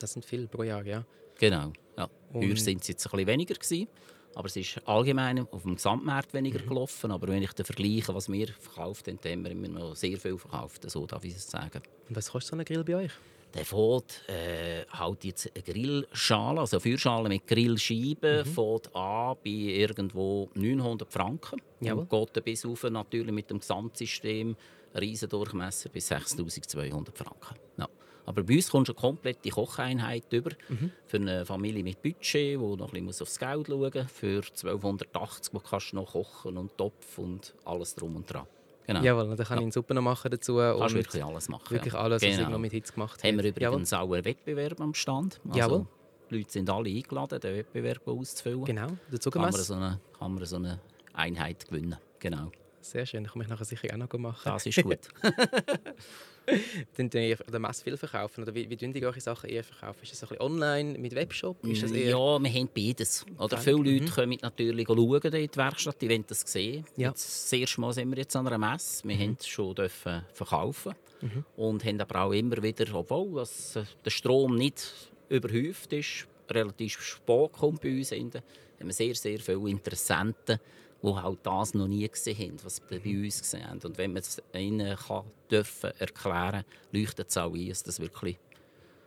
Das 0.00 0.12
sind 0.12 0.24
viele 0.24 0.46
pro 0.46 0.62
Jahr, 0.62 0.84
ja. 0.84 1.04
Genau. 1.38 1.72
Ja. 1.96 2.08
Heuer 2.34 2.56
sind 2.56 2.82
es 2.82 2.88
jetzt 2.88 3.06
ein 3.06 3.10
bisschen 3.10 3.26
weniger 3.26 3.54
gewesen, 3.54 3.88
aber 4.34 4.46
es 4.46 4.56
ist 4.56 4.80
allgemein 4.86 5.46
auf 5.50 5.62
dem 5.62 5.76
Gesamtmarkt 5.76 6.34
weniger 6.34 6.62
mhm. 6.62 6.68
gelaufen. 6.68 7.10
Aber 7.10 7.28
wenn 7.28 7.42
ich 7.42 7.52
den 7.52 7.64
vergleiche, 7.64 8.14
was 8.14 8.30
wir 8.30 8.48
verkauft 8.48 9.08
haben, 9.08 9.18
haben 9.24 9.44
wir 9.44 9.50
immer 9.52 9.68
noch 9.68 9.96
sehr 9.96 10.18
viel 10.18 10.36
verkauft. 10.36 10.90
So 10.90 11.06
darf 11.06 11.24
ich 11.24 11.36
es 11.36 11.50
sagen. 11.50 11.82
Und 12.08 12.16
was 12.16 12.30
kostet 12.30 12.50
so 12.50 12.56
ein 12.56 12.64
Grill 12.64 12.84
bei 12.84 12.96
euch? 12.96 13.12
Der 13.54 13.64
fährt 13.64 14.22
äh, 14.28 14.84
halt 14.90 15.24
jetzt 15.24 15.50
eine 15.54 15.62
Grillschale, 15.62 16.60
also 16.60 16.76
eine 16.76 16.80
Feuerschale 16.82 17.28
mit 17.28 17.46
Grillscheiben, 17.46 18.40
mhm. 18.40 18.44
fährt 18.44 18.94
an 18.94 19.36
bei 19.42 19.50
irgendwo 19.50 20.50
900 20.54 21.10
Franken. 21.10 21.60
Jawohl. 21.80 22.06
Und 22.08 22.34
geht 22.34 22.44
bis 22.44 22.66
auf 22.66 22.82
natürlich 22.84 23.32
mit 23.32 23.48
dem 23.50 23.60
Gesamtsystem 23.60 24.56
Riesendurchmesser 24.94 25.88
bis 25.88 26.08
6200 26.08 27.16
Franken. 27.16 27.56
Ja. 27.78 27.88
Aber 28.26 28.42
bei 28.42 28.56
uns 28.56 28.70
kommt 28.70 28.88
eine 28.88 28.96
komplette 28.96 29.48
Kocheinheit 29.50 30.32
über. 30.32 30.50
Mhm. 30.68 30.90
Für 31.06 31.16
eine 31.18 31.46
Familie 31.46 31.84
mit 31.84 32.02
Budget, 32.02 32.34
die 32.34 32.56
noch 32.56 32.92
ein 32.92 33.06
bisschen 33.06 33.22
aufs 33.22 33.38
Geld 33.38 33.68
schauen 33.68 33.80
muss. 33.80 34.12
Für 34.12 34.42
1280 34.42 35.54
wo 35.54 35.58
kannst 35.60 35.92
du 35.92 35.96
noch 35.96 36.12
kochen 36.12 36.58
und 36.58 36.76
Topf 36.76 37.18
und 37.18 37.54
alles 37.64 37.94
drum 37.94 38.16
und 38.16 38.30
dran. 38.30 38.46
Genau. 38.86 39.02
Jawohl, 39.02 39.36
dann 39.36 39.46
kann 39.46 39.60
ja. 39.60 39.66
ich 39.66 39.88
noch 39.88 40.02
machen 40.02 40.30
dazu. 40.30 40.56
Kannst 40.56 40.80
und 40.80 40.94
wirklich 40.94 41.24
alles 41.24 41.48
machen. 41.48 41.70
Wirklich 41.70 41.94
alles, 41.94 42.22
genau. 42.22 42.34
was 42.34 42.40
ich 42.40 42.48
noch 42.48 42.58
mit 42.58 42.72
Hitze 42.72 42.92
gemacht 42.92 43.18
habe. 43.18 43.28
Haben 43.28 43.42
wir 43.42 43.50
übrigens 43.50 43.90
Jawohl. 43.90 44.06
auch 44.08 44.14
einen 44.14 44.24
Wettbewerb 44.24 44.80
am 44.80 44.94
Stand. 44.94 45.40
Also, 45.48 45.58
Jawohl. 45.58 45.86
Die 46.30 46.36
Leute 46.36 46.50
sind 46.50 46.70
alle 46.70 46.90
eingeladen, 46.90 47.40
den 47.40 47.56
Wettbewerb 47.56 48.06
auszufüllen. 48.06 48.64
Genau, 48.64 48.88
dazu 49.10 49.30
kann 49.30 49.42
man, 49.42 49.52
so 49.52 49.74
eine, 49.74 50.00
kann 50.18 50.34
man 50.34 50.44
so 50.44 50.56
eine 50.56 50.80
Einheit 51.14 51.66
gewinnen. 51.68 51.96
Genau. 52.18 52.50
Sehr 52.90 53.04
schön, 53.04 53.24
ich 53.24 53.30
komme 53.30 53.44
ich 53.44 53.50
nachher 53.50 53.64
sicher 53.64 53.88
auch 53.92 53.96
noch 53.96 54.12
machen. 54.18 54.42
Das 54.44 54.64
ist 54.64 54.82
gut. 54.82 54.98
dann 56.96 57.10
ihr 57.12 57.36
der 57.36 57.58
Messe 57.58 57.82
viel 57.82 57.96
verkaufen? 57.96 58.44
Oder 58.44 58.54
wie, 58.54 58.70
wie 58.70 58.76
tun 58.76 58.92
die 58.92 59.04
eure 59.04 59.20
Sachen 59.20 59.50
eher 59.50 59.64
verkaufen? 59.64 59.98
Ist 60.02 60.12
das 60.12 60.22
ein 60.22 60.28
bisschen 60.28 60.42
online 60.42 60.96
mit 60.96 61.14
Webshop? 61.14 61.64
Ist 61.64 61.82
das 61.82 61.90
eher... 61.90 62.10
Ja, 62.10 62.38
wir 62.40 62.50
haben 62.50 62.68
beides. 62.74 63.26
Oder 63.38 63.58
viele 63.58 63.78
Leute 63.78 64.04
mhm. 64.04 64.10
kommen 64.10 64.38
natürlich 64.40 64.86
schauen 64.86 65.20
in 65.20 65.50
die 65.50 65.56
Werkstatt, 65.56 66.00
die 66.00 66.08
wollen 66.08 66.24
das 66.28 66.42
sehen. 66.42 66.84
Ja. 66.96 67.08
Jetzt, 67.08 67.26
das 67.26 67.52
erste 67.52 67.80
Mal 67.80 67.92
sind 67.92 68.08
wir 68.10 68.18
jetzt 68.18 68.36
an 68.36 68.46
einer 68.46 68.58
Messe. 68.58 69.06
Wir 69.08 69.16
mhm. 69.16 69.20
haben 69.20 69.36
es 69.40 69.48
schon 69.48 69.74
dürfen 69.74 70.22
verkaufen 70.32 70.94
mhm. 71.22 71.44
und 71.56 71.84
haben 71.84 72.00
aber 72.00 72.20
auch 72.22 72.32
immer 72.32 72.62
wieder, 72.62 72.86
obwohl 72.94 73.40
das, 73.40 73.78
der 74.04 74.10
Strom 74.10 74.56
nicht 74.56 75.10
überhäuft 75.28 75.92
ist, 75.92 76.28
relativ 76.48 77.00
spät 77.00 77.52
kommt 77.52 77.80
bei 77.80 77.96
uns, 77.96 78.12
haben 78.12 78.32
wir 78.78 78.92
sehr, 78.92 79.16
sehr 79.16 79.40
viele 79.40 79.68
Interessenten, 79.68 80.60
die 81.02 81.08
halt 81.08 81.38
das 81.42 81.74
noch 81.74 81.88
nie 81.88 82.08
gesehen 82.08 82.38
haben, 82.38 82.64
was 82.64 82.80
wir 82.88 83.00
bei 83.00 83.24
uns 83.24 83.40
gesehen 83.40 83.68
haben. 83.68 83.80
Und 83.84 83.98
wenn 83.98 84.12
man 84.12 84.22
es 84.22 84.42
ihnen 84.54 84.96
kann, 84.96 85.24
dürfen 85.50 85.90
erklären 85.98 86.64
leuchtet 86.92 87.28
es 87.28 87.36
auch 87.36 87.54
ein, 87.54 87.68
dass 87.68 87.82
das 87.82 88.00
wirklich 88.00 88.38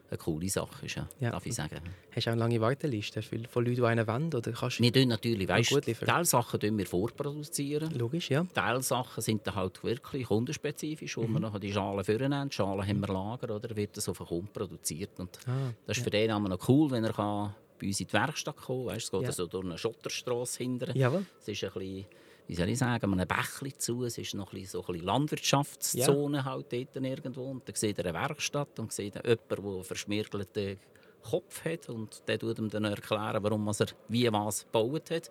eine 0.09 0.17
coole 0.17 0.49
Sache 0.49 0.85
ist, 0.85 0.95
ja, 0.95 1.07
ja. 1.19 1.31
darf 1.31 1.45
ich 1.45 1.53
sagen. 1.53 1.79
Hast 2.15 2.25
du 2.25 2.29
auch 2.29 2.33
eine 2.33 2.39
lange 2.39 2.59
Warteliste 2.59 3.21
von 3.21 3.63
Leuten, 3.63 3.75
die 3.75 3.83
einen 3.83 4.07
wollen? 4.07 4.33
Oder 4.33 4.51
kannst 4.51 4.81
wir 4.81 4.91
tun 4.91 5.07
natürlich, 5.07 5.47
weißt, 5.47 5.71
du, 5.71 5.81
Teilsachen 5.81 6.59
tun 6.59 6.77
wir 6.77 6.87
vorproduzieren. 6.87 7.91
Logisch, 7.91 8.29
ja. 8.29 8.43
Teilsachen 8.43 9.21
sind 9.21 9.45
dann 9.45 9.55
halt 9.55 9.83
wirklich 9.83 10.25
kundenspezifisch, 10.25 11.17
wo 11.17 11.23
mhm. 11.23 11.33
wir 11.33 11.39
nachher 11.41 11.59
die 11.59 11.71
Schalen 11.71 12.03
vornehmen. 12.03 12.49
Die 12.49 12.55
Schalen 12.55 12.87
haben 12.87 12.99
wir 12.99 13.13
Lager, 13.13 13.55
oder 13.55 13.75
wird 13.75 13.97
das 13.97 14.09
auf 14.09 14.17
den 14.17 14.27
Kunden 14.27 14.49
produziert. 14.51 15.19
Und 15.19 15.37
ah, 15.45 15.73
das 15.85 15.97
ist 15.97 16.01
ja. 16.01 16.03
für 16.05 16.09
den 16.09 16.31
auch 16.31 16.39
noch 16.39 16.67
cool, 16.67 16.89
wenn 16.91 17.03
er 17.03 17.13
kann 17.13 17.53
bei 17.79 17.87
uns 17.87 17.99
in 17.99 18.07
die 18.07 18.13
Werkstatt 18.13 18.57
kommen 18.57 18.87
kann. 18.87 18.97
Es 18.97 19.11
geht 19.11 19.21
ja. 19.21 19.27
also 19.27 19.47
durch 19.47 19.65
eine 19.65 19.77
Schotterstrasse 19.77 20.57
hinten. 20.59 20.97
Jawohl. 20.97 21.25
Es 21.41 21.47
ist 21.47 21.63
ein 21.63 21.71
bisschen 21.73 22.05
wie 22.49 22.55
soll 22.55 22.69
ich 22.69 22.79
sagen, 22.79 23.13
einem 23.13 23.27
Bächli 23.27 23.77
zu. 23.77 24.05
Es 24.05 24.17
ist 24.17 24.33
noch 24.33 24.51
ein 24.51 24.61
bisschen, 24.61 24.71
so 24.71 24.81
ein 24.81 24.93
bisschen 24.93 25.05
Landwirtschaftszone 25.05 26.37
ja. 26.37 26.45
halt 26.45 26.73
dort 26.73 26.95
irgendwo. 26.95 27.43
Und 27.43 27.67
dann 27.69 27.75
sieht 27.75 27.99
er 27.99 28.05
eine 28.05 28.15
Werkstatt 28.15 28.79
und 28.79 28.91
sieht 28.91 29.13
jemanden, 29.13 29.39
der 29.47 29.57
einen 29.59 29.83
verschmiergelten 29.83 30.79
Kopf 31.21 31.63
hat. 31.63 31.89
Und 31.89 32.27
der 32.27 32.39
tut 32.39 32.57
ihm 32.57 32.67
dann 32.67 32.85
erklären, 32.85 33.43
warum 33.43 33.67
er 33.67 33.85
wie 34.07 34.33
was 34.33 34.63
gebaut 34.63 35.11
hat. 35.11 35.29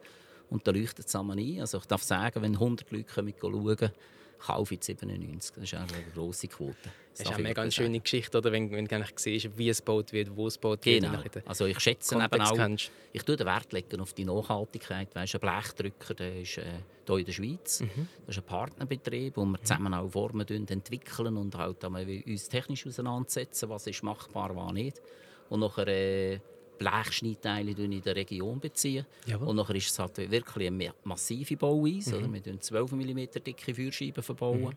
Und 0.49 0.65
da 0.65 0.71
leuchtet 0.71 1.07
es 1.07 1.17
einmal 1.17 1.41
ein. 1.41 1.61
Also 1.61 1.79
ich 1.79 1.87
darf 1.87 2.05
sagen, 2.05 2.41
wenn 2.41 2.55
100 2.55 2.89
Leute 2.93 3.13
kommen, 3.13 3.35
schauen, 3.41 3.91
kaufe 4.39 4.75
ich 4.75 4.85
97. 4.85 5.55
Das 5.55 5.65
ist 5.65 5.75
eine 5.75 5.87
grosse 6.15 6.49
Quote. 6.49 6.77
Das, 7.13 7.21
ist 7.21 7.33
auch 7.33 7.39
eine 7.39 7.53
ganz 7.53 7.75
schöne 7.75 7.99
Geschichte, 7.99 8.39
oder? 8.39 8.53
wenn, 8.53 8.71
wenn 8.71 8.87
du 8.87 9.05
siehst, 9.17 9.59
wie 9.59 9.69
es 9.69 9.79
gebaut 9.79 10.13
wird, 10.13 10.35
wo 10.37 10.47
es 10.47 10.55
gebaut 10.55 10.83
genau. 10.83 11.13
wird. 11.13 11.47
Also 11.47 11.67
ich 11.67 11.81
schätze 11.81 12.15
eben 12.15 12.41
auch, 12.41 12.55
kennst. 12.55 12.93
ich 13.13 13.23
tue 13.23 13.37
den 13.37 13.47
Wert 13.47 13.73
legen 13.73 14.01
auf 14.01 14.13
die 14.13 14.25
Nachhaltigkeit. 14.25 15.15
Weißt, 15.15 15.35
ein 15.35 15.41
Blechdrücker 15.41 16.15
der 16.15 16.41
ist 16.41 16.59
äh, 16.59 16.65
hier 17.07 17.19
in 17.19 17.25
der 17.25 17.33
Schweiz. 17.33 17.81
Mhm. 17.81 18.09
Das 18.27 18.37
ist 18.37 18.43
ein 18.43 18.47
Partnerbetrieb, 18.47 19.37
wo 19.37 19.45
wir 19.45 19.61
zusammen 19.63 19.93
auch 19.95 20.09
Formen 20.09 20.47
entwickeln 20.47 21.37
und 21.37 21.57
halt 21.57 21.83
uns 21.85 22.49
technisch 22.49 22.87
auseinandersetzen, 22.87 23.69
was 23.69 23.87
ist 23.87 24.03
machbar, 24.03 24.55
was 24.55 24.73
nicht. 24.73 25.01
und 25.49 25.61
nachher 25.61 25.89
äh, 25.89 26.41
Blechschneidteile 26.79 27.73
in 27.73 28.03
der 28.03 28.17
Region 28.17 28.61
beziehen. 28.61 29.07
Jawohl. 29.27 29.49
Und 29.49 29.57
nachher 29.57 29.75
ist 29.75 29.91
es 29.91 29.99
halt 29.99 30.17
wirklich 30.31 30.69
eine 30.69 30.95
massive 31.05 31.57
Bauweise. 31.57 32.21
Mhm. 32.21 32.35
Wir 32.35 32.43
bauen 32.43 32.61
12 32.61 32.93
mm 32.93 33.19
dicke 33.45 33.75
Feuerscheiben 33.75 34.23
verbauen. 34.23 34.61
Mhm. 34.61 34.77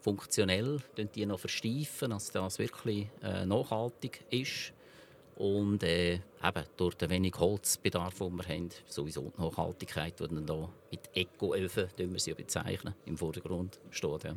Funktionell 0.00 0.80
die 1.14 1.26
noch 1.26 1.38
versteifen, 1.38 2.10
dass 2.10 2.30
das 2.30 2.58
wirklich 2.58 3.06
äh, 3.22 3.46
nachhaltig 3.46 4.24
ist. 4.30 4.72
Und 5.36 5.82
äh, 5.82 6.14
eben, 6.14 6.64
durch 6.76 6.94
den 6.94 7.10
wenig 7.10 7.34
Holzbedarf, 7.38 8.18
den 8.18 8.36
wir 8.36 8.48
haben, 8.48 8.68
sowieso 8.86 9.32
die 9.36 9.40
Nachhaltigkeit, 9.40 10.18
die 10.20 10.28
dann 10.28 10.46
hier 10.46 10.68
mit 10.90 11.10
Eco-Öfen, 11.14 11.88
wir 12.12 12.20
sie 12.20 12.34
bezeichnen, 12.34 12.94
im 13.06 13.16
Vordergrund 13.16 13.80
steht. 13.90 14.24
Ja. 14.24 14.36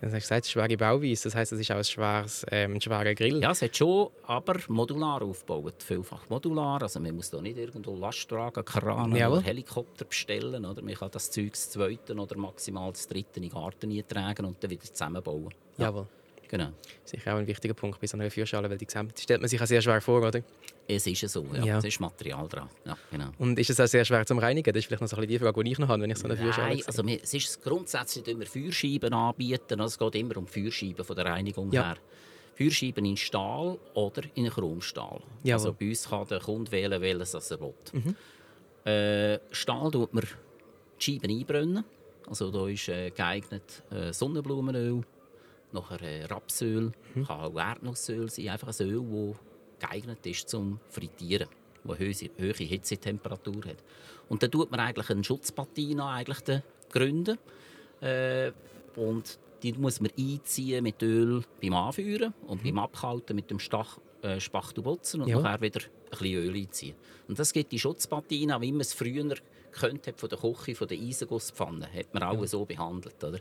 Du 0.00 0.06
hast 0.06 0.12
gesagt, 0.12 0.46
schwere 0.46 0.76
Bauweise, 0.76 1.24
das 1.24 1.34
heisst, 1.34 1.52
es 1.52 1.60
ist 1.60 1.70
auch 1.70 1.76
ein, 1.76 1.84
schweres, 1.84 2.44
ein 2.44 2.80
schwerer 2.80 3.14
Grill. 3.14 3.40
Ja, 3.40 3.52
es 3.52 3.62
hat 3.62 3.76
schon, 3.76 4.10
aber 4.24 4.56
modular 4.68 5.22
aufgebaut, 5.22 5.82
vielfach 5.82 6.28
modular. 6.28 6.82
Also 6.82 7.00
man 7.00 7.14
muss 7.14 7.30
da 7.30 7.40
nicht 7.40 7.56
irgendwo 7.56 7.96
Last 7.96 8.28
tragen, 8.28 8.64
Kran 8.64 9.12
oder 9.12 9.40
Helikopter 9.40 10.04
bestellen. 10.04 10.64
Oder 10.64 10.82
man 10.82 10.94
kann 10.94 11.10
das 11.10 11.30
Zeug 11.30 11.52
das 11.52 11.70
zweite 11.70 12.14
oder 12.14 12.36
maximal 12.36 12.92
das 12.92 13.06
dritte 13.06 13.36
in 13.36 13.42
den 13.42 13.50
Garten 13.52 14.08
tragen 14.08 14.44
und 14.44 14.62
dann 14.62 14.70
wieder 14.70 14.84
zusammenbauen. 14.84 15.54
Ja. 15.78 15.86
Jawohl. 15.86 16.06
Genau. 16.48 16.68
Sicher 17.04 17.34
auch 17.34 17.38
ein 17.38 17.46
wichtiger 17.46 17.74
Punkt 17.74 18.00
bei 18.00 18.06
so 18.06 18.16
einer 18.16 18.30
Feuerschale, 18.30 18.68
weil 18.70 18.78
die 18.78 18.86
stellt 18.86 19.40
man 19.40 19.48
sich 19.48 19.60
auch 19.60 19.66
sehr 19.66 19.82
schwer 19.82 20.00
vor, 20.00 20.22
oder? 20.22 20.42
Es 20.86 21.06
ist 21.06 21.28
so, 21.28 21.46
ja. 21.54 21.64
ja. 21.64 21.78
Es 21.78 21.84
ist 21.84 22.00
Material 22.00 22.46
dran. 22.48 22.68
Ja, 22.84 22.96
genau. 23.10 23.30
Und 23.38 23.58
ist 23.58 23.70
es 23.70 23.80
auch 23.80 23.86
sehr 23.86 24.04
schwer 24.04 24.26
zum 24.26 24.38
Reinigen? 24.38 24.72
Das 24.72 24.80
ist 24.80 24.86
vielleicht 24.86 25.00
noch 25.00 25.08
so 25.08 25.16
ein 25.16 25.26
die 25.26 25.38
Frage, 25.38 25.64
die 25.64 25.72
ich 25.72 25.78
noch 25.78 25.88
habe, 25.88 26.02
wenn 26.02 26.10
ich 26.10 26.18
so 26.18 26.26
eine 26.26 26.36
Feuerschale 26.36 26.74
Nein, 26.74 26.82
also 26.86 27.06
wir, 27.06 27.22
es 27.22 27.32
ist 27.32 27.62
grundsätzlich, 27.62 28.24
dass 28.24 28.38
wir 28.38 28.46
Feuerscheiben 28.46 29.12
anbieten. 29.14 29.80
Also 29.80 29.94
es 29.94 29.98
geht 29.98 30.20
immer 30.20 30.36
um 30.36 30.46
Feuerscheiben 30.46 31.04
von 31.04 31.16
der 31.16 31.24
Reinigung 31.24 31.72
ja. 31.72 31.88
her. 31.88 31.96
Feuerscheiben 32.56 33.04
in 33.04 33.16
Stahl 33.16 33.78
oder 33.94 34.22
in 34.34 34.48
Chromstahl. 34.48 35.20
Jawohl. 35.42 35.52
Also 35.52 35.72
bei 35.72 35.88
uns 35.88 36.08
kann 36.08 36.26
der 36.28 36.40
Kunde 36.40 36.70
wählen, 36.70 37.00
welches 37.00 37.50
er 37.50 37.60
will. 37.60 37.74
Mhm. 37.92 38.16
Äh, 38.84 39.38
Stahl 39.50 39.90
tut 39.90 40.12
man 40.12 40.24
die 40.24 41.02
Scheiben 41.04 41.30
einbrennen. 41.30 41.84
Also 42.28 42.50
da 42.50 42.68
ist 42.68 42.88
äh, 42.88 43.10
geeignet 43.10 43.82
äh, 43.90 44.12
Sonnenblumenöl, 44.12 45.02
nachher 45.72 46.02
äh, 46.02 46.24
Rapsöl, 46.24 46.92
mhm. 47.14 47.26
kann 47.26 47.40
auch 47.40 47.58
Erdnussöl 47.58 48.30
sein, 48.30 48.50
einfach 48.50 48.68
ein 48.68 48.86
Öl, 48.86 49.02
das 49.02 49.36
geeignet 49.86 50.24
ist 50.26 50.48
zum 50.48 50.80
Frittieren, 50.88 51.48
das 51.84 51.98
hohe, 51.98 52.30
hohe 52.38 52.52
Hitzetemperatur 52.52 53.64
hat. 53.66 53.84
Und 54.28 54.42
dann 54.42 54.50
tut 54.50 54.70
man 54.70 54.80
eigentlich 54.80 55.10
eine 55.10 55.24
Schutzpartie 55.24 55.98
eigentlich 55.98 56.62
gründen 56.90 57.38
äh, 58.00 58.52
und 58.96 59.38
die 59.62 59.72
muss 59.72 60.00
man 60.00 60.10
einziehen 60.18 60.82
mit 60.82 61.02
Öl 61.02 61.42
beim 61.60 61.74
Anführen 61.74 62.34
und 62.46 62.62
mhm. 62.62 62.68
beim 62.68 62.78
Abkalten 62.80 63.34
mit 63.34 63.50
dem 63.50 63.58
Stach, 63.58 63.98
äh, 64.22 64.38
Spachtelbotzen 64.38 65.22
und 65.22 65.28
ja. 65.28 65.40
nachher 65.40 65.60
wieder 65.62 65.80
ein 65.80 66.10
bisschen 66.10 66.36
Öl 66.36 66.54
einziehen. 66.54 66.94
Und 67.28 67.38
das 67.38 67.52
gibt 67.52 67.72
die 67.72 67.78
Schutzpartien, 67.78 68.54
wie 68.60 68.72
man 68.72 68.82
es 68.82 68.92
früher 68.92 69.34
kennt 69.72 70.12
von 70.16 70.28
der 70.28 70.38
Küche, 70.38 70.74
von 70.74 70.86
der 70.86 70.98
Eisengusspfanne, 70.98 71.92
hat 71.92 72.14
man 72.14 72.22
auch 72.22 72.40
ja. 72.40 72.46
so 72.46 72.64
behandelt. 72.64 73.22
Oder? 73.24 73.40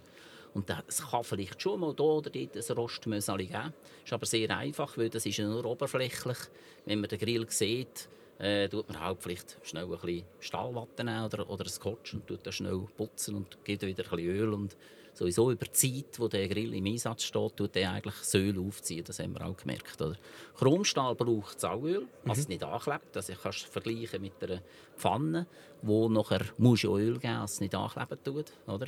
Und 0.53 0.69
es 0.87 1.01
kann 1.01 1.23
vielleicht 1.23 1.61
schon 1.61 1.79
mal 1.79 1.93
da 1.93 2.03
oder 2.03 2.29
dort 2.29 2.55
ein 2.55 2.75
Rostmösal 2.75 3.37
geben. 3.39 3.51
Das 3.53 4.05
ist 4.05 4.13
aber 4.13 4.25
sehr 4.25 4.55
einfach, 4.55 4.97
weil 4.97 5.09
das 5.09 5.25
ist 5.25 5.37
ja 5.37 5.47
nur 5.47 5.65
oberflächlich. 5.65 6.37
Wenn 6.85 7.01
man 7.01 7.09
den 7.09 7.19
Grill 7.19 7.49
sieht, 7.49 8.07
äh, 8.39 8.67
tut 8.67 8.87
man 8.89 8.99
halt 8.99 9.17
vielleicht 9.21 9.57
schnell 9.63 9.85
ein 9.85 9.89
bisschen 9.91 10.25
Stahlwatte 10.39 11.03
oder, 11.03 11.49
oder 11.49 11.65
ein 11.65 11.69
Scotch 11.69 12.13
und 12.13 12.27
tut 12.27 12.45
das 12.45 12.55
schnell 12.55 12.85
putzen 12.95 13.35
und 13.35 13.63
gibt 13.63 13.81
wieder 13.81 14.03
ein 14.03 14.09
bisschen 14.09 14.35
Öl. 14.35 14.53
Und 14.53 14.75
sowieso 15.13 15.51
über 15.51 15.65
die 15.65 15.71
Zeit, 15.71 16.19
wo 16.19 16.27
der 16.27 16.47
Grill 16.47 16.73
im 16.73 16.85
Einsatz 16.85 17.23
steht, 17.23 17.57
tut 17.57 17.75
er 17.75 17.91
eigentlich 17.91 18.15
das 18.15 18.33
Öl 18.35 18.59
aufziehen. 18.59 19.03
Das 19.05 19.19
haben 19.19 19.33
wir 19.33 19.45
auch 19.45 19.57
gemerkt. 19.57 20.01
Oder? 20.01 20.17
Chromstahl 20.57 21.15
braucht 21.15 21.59
Sauöl, 21.59 22.07
was 22.25 22.39
mhm. 22.39 22.49
nicht 22.49 22.63
anklebt. 22.63 23.15
Also 23.15 23.33
ich 23.33 23.41
kann 23.41 23.51
es 23.51 23.61
vergleichen 23.61 24.21
mit 24.21 24.43
einer 24.43 24.61
Pfanne, 24.97 25.47
wo 25.81 26.09
nachher 26.09 26.41
muss 26.57 26.83
Öl 26.83 27.19
geben, 27.19 27.39
dass 27.41 27.53
es 27.53 27.59
nicht 27.59 27.75
ankleben 27.75 28.23
tut. 28.23 28.51
Oder? 28.67 28.87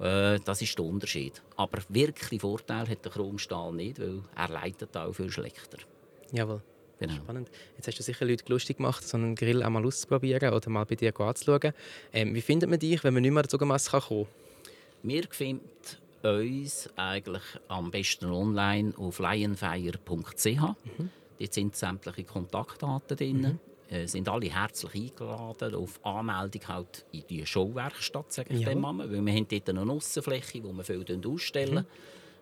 Äh, 0.00 0.40
das 0.44 0.62
ist 0.62 0.76
der 0.78 0.84
Unterschied. 0.84 1.42
Aber 1.56 1.78
wirklich 1.88 2.40
Vorteil 2.40 2.88
hat 2.88 3.04
der 3.04 3.12
Chromstahl 3.12 3.72
nicht, 3.72 4.00
weil 4.00 4.22
er 4.34 4.48
leitet 4.48 4.96
auch 4.96 5.12
viel 5.12 5.30
schlechter. 5.30 5.78
Jawohl. 6.32 6.62
Genau. 6.98 7.14
Spannend. 7.14 7.50
Jetzt 7.76 7.88
hast 7.88 7.98
du 7.98 8.02
sicher 8.02 8.26
Leute 8.26 8.44
lustig 8.48 8.76
gemacht, 8.76 9.06
so 9.06 9.16
einen 9.16 9.34
Grill 9.34 9.62
einmal 9.62 9.86
auszuprobieren 9.86 10.52
oder 10.52 10.68
mal 10.68 10.84
bei 10.84 10.96
dir 10.96 11.18
anzuschauen. 11.18 11.72
Ähm, 12.12 12.34
wie 12.34 12.42
findet 12.42 12.68
man 12.68 12.78
dich, 12.78 13.02
wenn 13.04 13.14
man 13.14 13.22
nicht 13.22 13.32
mehr 13.32 13.48
zu 13.48 13.56
Masse 13.58 13.90
kommen 13.90 14.26
kann? 14.26 14.26
Wir 15.02 15.24
finden 15.30 15.64
uns 16.22 16.90
eigentlich 16.96 17.42
am 17.68 17.90
besten 17.90 18.26
online 18.26 18.92
auf 18.98 19.18
lionfire.ch. 19.18 20.46
Mhm. 20.46 21.10
Dort 21.38 21.54
sind 21.54 21.74
sämtliche 21.74 22.24
Kontaktdaten 22.24 23.16
drin. 23.16 23.40
Mhm. 23.40 23.58
Äh, 23.90 24.06
sind 24.06 24.28
alle 24.28 24.46
herzlich 24.46 25.10
eingeladen 25.10 25.74
auf 25.74 25.98
Anmeldung 26.04 26.68
halt 26.68 27.04
in 27.10 27.24
die 27.28 27.44
Showwerkstatt, 27.44 28.32
sage 28.32 28.54
ich 28.54 28.60
ja. 28.60 28.68
dem 28.68 28.82
Weil 28.82 29.10
wir 29.10 29.32
haben 29.32 29.48
dort 29.48 29.68
eine 29.68 29.92
Außenfläche, 29.92 30.62
wo 30.62 30.72
wir 30.72 30.84
viel 30.84 31.04
ausstellen, 31.26 31.86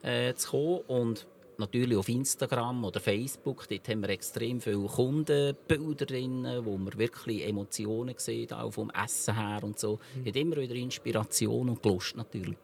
mhm. 0.03 0.09
äh, 0.09 0.35
zu 0.35 0.51
kommen. 0.51 0.81
Und 0.89 1.27
natürlich 1.57 1.97
auf 1.97 2.09
Instagram 2.09 2.85
oder 2.85 3.01
Facebook, 3.01 3.67
dort 3.67 3.89
haben 3.89 4.03
wir 4.03 4.11
extrem 4.11 4.61
viele 4.61 4.87
Kundenbilder 4.87 6.05
drin, 6.05 6.47
wo 6.65 6.77
man 6.77 6.99
wirklich 6.99 7.47
Emotionen 7.47 8.15
sieht, 8.19 8.53
auch 8.53 8.71
vom 8.71 8.91
Essen 8.91 9.35
her 9.35 9.61
und 9.63 9.79
so. 9.79 9.99
Mhm. 10.17 10.29
Hat 10.29 10.37
immer 10.37 10.57
wieder 10.57 10.75
Inspiration 10.75 11.71
und 11.71 11.83
Lust 11.85 12.15
natürlich. 12.15 12.59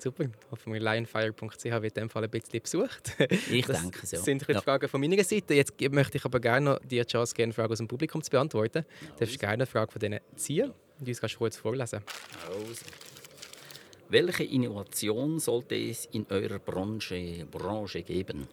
Super. 0.00 0.26
Hoffentlich 0.50 0.82
lionfire.ch 0.82 1.64
wird 1.64 1.84
in 1.84 2.04
dem 2.04 2.10
Fall 2.10 2.24
ein 2.24 2.30
bisschen 2.30 2.60
besucht. 2.62 3.16
Ich 3.50 3.66
das 3.66 3.82
denke 3.82 4.00
es, 4.02 4.10
ja. 4.12 4.18
Das 4.18 4.24
sind 4.24 4.48
die 4.48 4.52
ja. 4.52 4.60
Fragen 4.60 4.88
von 4.88 5.00
meiner 5.00 5.22
Seite. 5.22 5.54
Jetzt 5.54 5.78
möchte 5.90 6.16
ich 6.16 6.24
aber 6.24 6.40
gerne 6.40 6.72
noch 6.72 6.78
die 6.80 7.02
Chance 7.02 7.34
geben, 7.34 7.52
Fragen 7.52 7.72
aus 7.72 7.78
dem 7.78 7.88
Publikum 7.88 8.22
zu 8.22 8.30
beantworten. 8.30 8.84
Du 9.00 9.24
darfst 9.24 9.38
gerne 9.38 9.54
eine 9.54 9.66
Frage 9.66 9.92
von 9.92 10.00
denen 10.00 10.20
ziehen 10.36 10.72
und 10.98 11.08
uns 11.08 11.20
kannst 11.20 11.34
du 11.34 11.38
kurz 11.38 11.56
vorlesen. 11.56 12.00
Also. 12.48 12.84
Welche 14.08 14.44
Innovation 14.44 15.38
sollte 15.38 15.76
es 15.76 16.06
in 16.06 16.26
eurer 16.30 16.58
Branche, 16.58 17.46
Branche 17.48 18.02
geben? 18.02 18.48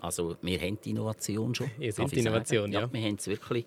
Also 0.00 0.36
wir 0.42 0.60
haben 0.60 0.78
die 0.84 0.90
Innovation 0.90 1.54
schon. 1.54 1.70
Ihr 1.78 1.92
seid 1.92 2.12
Innovation, 2.12 2.70
ja. 2.72 2.80
ja. 2.80 2.92
Wir 2.92 3.02
haben 3.02 3.16
es 3.16 3.26
wirklich 3.26 3.64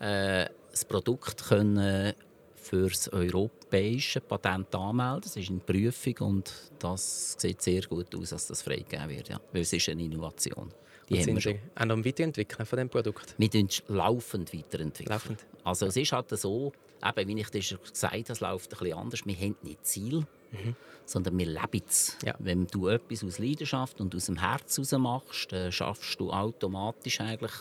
äh, 0.00 0.46
das 0.70 0.84
Produkt 0.84 1.44
können 1.44 2.14
für 2.62 2.88
das 2.88 3.12
europäische 3.12 4.20
Patent 4.20 4.74
anmelden. 4.74 5.22
Das 5.22 5.36
ist 5.36 5.50
in 5.50 5.60
Prüfung 5.60 6.14
und 6.20 6.52
das 6.78 7.36
sieht 7.38 7.60
sehr 7.60 7.82
gut 7.82 8.14
aus, 8.14 8.30
dass 8.30 8.46
das 8.46 8.62
freigegeben 8.62 9.08
wird. 9.08 9.28
Ja. 9.28 9.40
Weil 9.52 9.62
es 9.62 9.72
ist 9.72 9.88
eine 9.88 10.02
Innovation. 10.02 10.72
Die 11.08 11.14
und 11.14 11.24
sind 11.24 11.44
wir 11.44 11.58
auch 11.74 11.84
noch 11.84 11.94
am 11.94 12.04
Weiterentwickeln 12.04 12.64
von 12.64 12.78
dem 12.78 12.88
Produkt? 12.88 13.34
Wir 13.36 13.50
laufend 13.88 14.54
weiterentwickeln. 14.54 15.12
Laufend. 15.12 15.44
Also 15.64 15.86
es 15.86 15.96
ist 15.96 16.12
halt 16.12 16.30
so, 16.30 16.72
eben, 17.04 17.28
wie 17.28 17.40
ich 17.40 17.50
das 17.50 17.90
gesagt 17.90 18.14
habe, 18.14 18.24
es 18.28 18.40
läuft 18.40 18.72
ein 18.72 18.78
bisschen 18.78 18.98
anders. 18.98 19.26
Wir 19.26 19.36
haben 19.36 19.56
nicht 19.62 19.84
Ziel, 19.84 20.18
mhm. 20.52 20.76
sondern 21.04 21.38
wir 21.38 21.46
leben 21.46 21.82
es. 21.86 22.16
Ja. 22.24 22.34
Wenn 22.38 22.66
du 22.68 22.88
etwas 22.88 23.24
aus 23.24 23.38
Leidenschaft 23.38 24.00
und 24.00 24.14
aus 24.14 24.26
dem 24.26 24.38
Herz 24.38 24.76
heraus 24.76 24.92
machst, 24.92 25.52
dann 25.52 25.72
schaffst 25.72 26.20
du 26.20 26.30
automatisch 26.30 27.20
eigentlich 27.20 27.52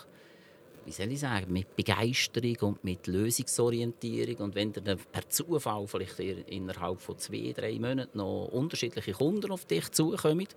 wie 0.86 0.92
soll 0.92 1.12
ich 1.12 1.20
sagen, 1.20 1.52
mit 1.52 1.76
Begeisterung 1.76 2.56
und 2.62 2.84
mit 2.84 3.08
Lösungsorientierung. 3.08 4.38
Und 4.38 4.56
wenn 4.56 4.74
dann 4.74 4.98
per 4.98 5.30
Zufall 5.30 5.88
vielleicht 5.88 6.20
innerhalb 6.20 7.00
von 7.00 7.18
zwei, 7.18 7.54
drei 7.56 7.78
Monaten 7.80 8.18
noch 8.18 8.48
unterschiedliche 8.52 9.14
Kunden 9.14 9.52
auf 9.52 9.66
dich 9.66 9.92
zukommen, 9.92 10.48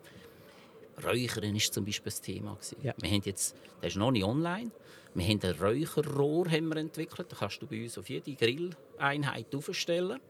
Räuchern 1.02 1.52
war 1.52 1.60
zum 1.60 1.84
Beispiel 1.84 2.04
das 2.04 2.20
Thema. 2.20 2.56
Ja. 2.82 2.94
Wir 3.00 3.10
haben 3.10 3.22
jetzt, 3.24 3.56
das 3.80 3.92
ist 3.92 3.96
noch 3.96 4.12
nicht 4.12 4.24
online, 4.24 4.70
wir 5.14 5.26
haben 5.26 5.40
ein 5.42 5.54
Räucherrohr 5.60 6.50
haben 6.50 6.68
wir 6.68 6.76
entwickelt. 6.76 7.30
Da 7.30 7.36
kannst 7.36 7.62
du 7.62 7.66
bei 7.66 7.82
uns 7.82 7.98
auf 7.98 8.08
jede 8.08 8.34
Grilleinheit 8.34 9.54
aufstellen 9.54 10.20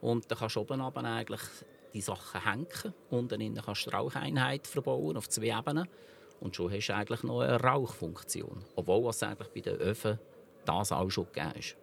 und 0.00 0.30
dann 0.30 0.38
kannst 0.38 0.56
du 0.56 0.60
oben 0.60 0.80
eigentlich 0.80 1.40
die 1.94 2.00
Sachen 2.00 2.42
hängen. 2.42 2.94
Unten 3.10 3.54
kannst 3.54 3.86
du 3.86 3.90
die 3.90 3.96
Raucheinheit 3.96 4.66
verbauen 4.66 5.16
auf 5.16 5.28
zwei 5.28 5.58
Ebenen. 5.58 5.88
Und 6.44 6.54
schon 6.54 6.70
hast 6.70 6.88
du 6.88 6.94
eigentlich 6.94 7.22
noch 7.22 7.40
eine 7.40 7.58
Rauchfunktion. 7.58 8.62
Obwohl 8.76 9.08
es 9.08 9.22
eigentlich 9.22 9.48
bei 9.48 9.60
den 9.60 9.76
Öfen 9.76 10.18
das 10.66 10.92
auch 10.92 11.10
schon 11.10 11.26
gegeben 11.32 11.58
ist. 11.58 11.76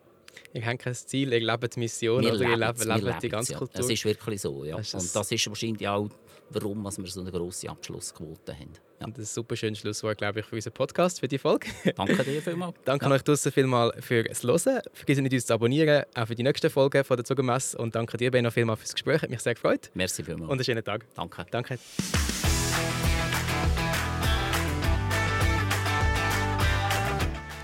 Ich 0.53 0.65
habe 0.65 0.77
kein 0.77 0.94
Ziel, 0.94 1.34
ich 1.34 1.44
lebe 1.44 1.68
die 1.68 1.80
Mission 1.80 2.22
wir 2.22 2.34
oder 2.34 2.41
ich 2.41 2.56
lebe, 2.56 3.00
lebe 3.00 3.18
die 3.22 3.30
ganze 3.30 3.53
ja. 3.53 3.58
Kultur. 3.58 3.82
Das 3.82 3.89
ist 3.89 4.06
wirklich 4.06 4.39
so. 4.39 4.63
Ja. 4.63 4.77
Das 4.77 4.94
und 4.94 5.15
das 5.15 5.32
ist 5.32 5.48
wahrscheinlich 5.48 5.88
auch, 5.88 6.10
warum 6.51 6.84
wir 6.84 6.91
so 6.91 7.22
eine 7.22 7.32
grosse 7.32 7.70
Abschlussquote 7.70 8.53
haben. 8.53 8.74
Ja. 9.00 9.08
Und 9.08 9.18
das 9.18 9.24
ist 9.24 9.32
ein 9.32 9.34
super 9.36 9.56
schönes 9.56 9.80
Schlusswort, 9.80 10.20
glaube 10.20 10.41
ich, 10.41 10.46
für 10.46 10.56
unseren 10.56 10.74
Podcast, 10.74 11.20
für 11.20 11.27
die 11.27 11.39
Folge. 11.39 11.68
Danke 11.96 12.24
dir 12.24 12.41
vielmals. 12.44 12.75
danke 12.86 13.06
ja. 13.06 13.12
euch 13.12 13.24
draußen 13.24 13.51
vielmals 13.51 14.06
fürs 14.06 14.44
Hören. 14.44 14.82
Vergesst 14.94 15.22
nicht, 15.22 15.34
uns 15.34 15.46
zu 15.48 15.53
abonnieren, 15.53 16.03
auch 16.13 16.27
für 16.27 16.36
die 16.36 16.44
nächsten 16.44 16.70
Folgen 16.70 17.03
von 17.03 17.18
der 17.18 17.25
Zugermesse. 17.25 17.77
Und 17.77 17.96
danke 17.96 18.18
dir, 18.18 18.30
Ben, 18.30 18.44
noch 18.44 18.53
vielmals 18.53 18.80
fürs 18.80 18.94
Gespräch. 18.94 19.24
Hat 19.24 19.30
mich 19.30 19.39
sehr 19.39 19.56
gefreut. 19.56 19.89
Merci 19.96 20.24
vielmals. 20.24 20.51
Und 20.51 20.58
einen 20.58 20.63
schönen 20.63 20.84
Tag. 20.84 21.06
Danke. 21.15 21.46
Danke. 21.50 21.80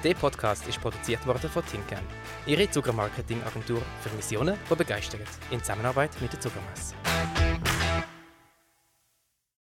Der 0.08 0.14
Podcast 0.14 0.66
ist 0.70 0.80
produziert 0.80 1.28
worden 1.28 1.50
von 1.50 1.66
Tinkern, 1.66 2.00
Ihre 2.46 2.72
Zuckermarketing-Agentur 2.72 3.82
für 4.00 4.16
Missionen, 4.16 4.58
die 4.72 4.76
begeistert, 4.76 5.28
in 5.52 5.60
Zusammenarbeit 5.60 6.12
mit 6.22 6.32
der 6.32 6.40
Zuckermesse. 6.40 6.96